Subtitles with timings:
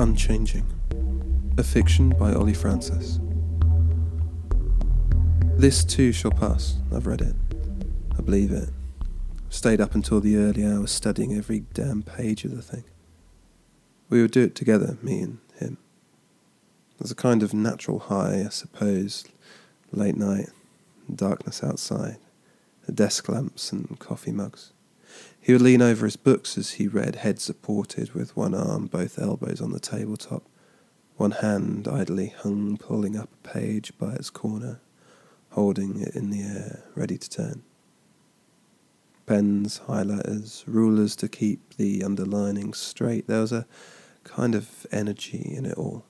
[0.00, 0.64] Unchanging,
[1.58, 3.20] a fiction by Ollie Francis.
[5.58, 6.78] This too shall pass.
[6.90, 7.34] I've read it.
[8.18, 8.70] I believe it.
[9.50, 12.84] Stayed up until the early hours studying every damn page of the thing.
[14.08, 15.76] We would do it together, me and him.
[16.98, 19.26] There's a kind of natural high, I suppose,
[19.92, 20.48] late night,
[21.14, 22.16] darkness outside,
[22.86, 24.72] the desk lamps and coffee mugs.
[25.40, 29.18] He would lean over his books as he read, head supported, with one arm, both
[29.18, 30.44] elbows on the tabletop,
[31.16, 34.80] one hand idly hung pulling up a page by its corner,
[35.50, 37.62] holding it in the air, ready to turn.
[39.26, 43.26] Pens, highlighters, rulers to keep the underlining straight.
[43.26, 43.66] There was a
[44.24, 46.04] kind of energy in it all.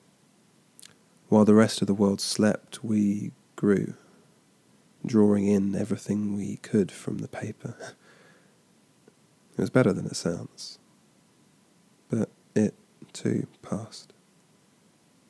[1.28, 3.95] While the rest of the world slept, we grew,
[5.06, 7.77] drawing in everything we could from the paper.
[9.60, 10.78] It was better than it sounds.
[12.09, 12.73] But it,
[13.12, 14.14] too, passed.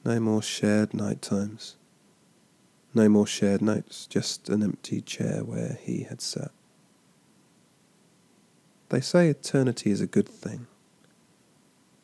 [0.04, 1.74] No more shared night times.
[2.94, 6.52] No more shared notes, just an empty chair where he had sat.
[8.90, 10.68] They say eternity is a good thing.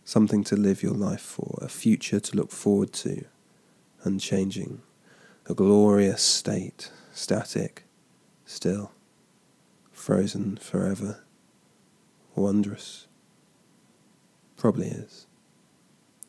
[0.02, 3.24] Something to live your life for, a future to look forward to,
[4.02, 4.83] unchanging,
[5.48, 7.84] a glorious state, static,
[8.44, 8.90] still,
[9.92, 11.20] frozen forever
[12.37, 13.06] wondrous.
[14.56, 15.27] Probably is.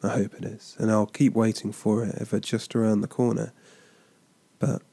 [0.03, 3.07] I hope it is, and I'll keep waiting for it if it's just around the
[3.07, 3.51] corner.
[4.59, 4.83] But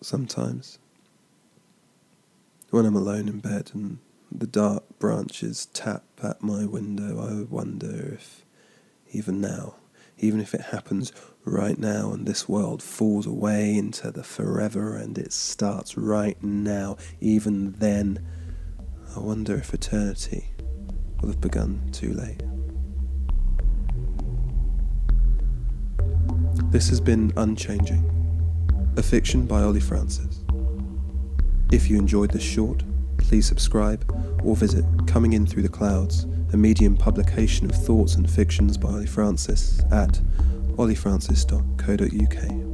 [0.00, 0.78] sometimes,
[2.70, 3.98] when I'm alone in bed and
[4.32, 8.44] the dark branches tap at my window, I wonder if,
[9.12, 9.74] even now,
[10.18, 11.12] even if it happens
[11.44, 16.96] right now and this world falls away into the forever and it starts right now,
[17.20, 18.26] even then,
[19.18, 20.44] I wonder if eternity
[21.20, 22.40] will have begun too late.
[26.70, 28.08] This has been Unchanging,
[28.96, 30.44] a fiction by Ollie Francis.
[31.72, 32.84] If you enjoyed this short,
[33.16, 34.08] please subscribe
[34.44, 38.90] or visit Coming In Through the Clouds, a medium publication of thoughts and fictions by
[38.90, 40.20] Ollie Francis at
[40.76, 42.67] olliefrancis.co.uk.